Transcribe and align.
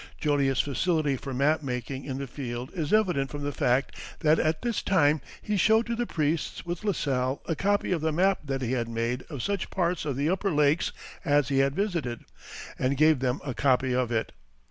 Joliet's 0.17 0.61
facility 0.61 1.15
for 1.15 1.31
map 1.31 1.61
making 1.61 2.05
in 2.05 2.17
the 2.17 2.25
field 2.25 2.71
is 2.73 2.91
evident 2.91 3.29
from 3.29 3.43
the 3.43 3.51
fact 3.51 3.95
that 4.21 4.39
at 4.39 4.63
this 4.63 4.81
time 4.81 5.21
he 5.43 5.57
showed 5.57 5.85
to 5.85 5.95
the 5.95 6.07
priests 6.07 6.65
with 6.65 6.83
La 6.83 6.91
Salle 6.91 7.39
a 7.45 7.53
copy 7.55 7.91
of 7.91 8.01
the 8.01 8.11
map 8.11 8.39
that 8.43 8.63
he 8.63 8.71
had 8.71 8.87
made 8.89 9.23
of 9.29 9.43
such 9.43 9.69
parts 9.69 10.03
of 10.03 10.15
the 10.15 10.27
upper 10.27 10.49
lakes 10.49 10.91
as 11.23 11.49
he 11.49 11.59
had 11.59 11.75
visited, 11.75 12.25
and 12.79 12.97
gave 12.97 13.19
them 13.19 13.41
a 13.45 13.53
copy 13.53 13.93
of 13.93 14.11
it. 14.11 14.31